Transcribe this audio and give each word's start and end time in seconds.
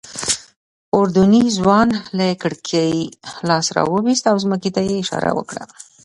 اردني 0.97 1.43
ځوان 1.57 1.87
له 2.17 2.27
کړکۍ 2.41 2.95
لاس 3.47 3.65
راوویست 3.77 4.25
او 4.31 4.37
ځمکې 4.43 4.69
ته 4.75 4.81
یې 4.87 4.95
اشاره 5.03 5.31
وکړه. 5.37 5.63